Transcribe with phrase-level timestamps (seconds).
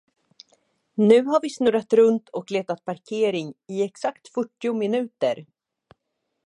[1.01, 5.45] Nu har vi snurrat runt och letat parkering i exakt fyrtio minuter.